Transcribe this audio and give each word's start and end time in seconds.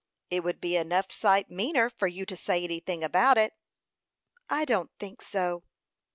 "It 0.31 0.43
would 0.43 0.59
be 0.59 0.75
enough 0.77 1.11
sight 1.11 1.51
meaner 1.51 1.87
for 1.87 2.07
you 2.07 2.25
to 2.25 2.35
say 2.35 2.63
anything 2.63 3.03
about 3.03 3.37
it." 3.37 3.53
"I 4.49 4.65
don't 4.65 4.89
think 4.97 5.21
so." 5.21 5.61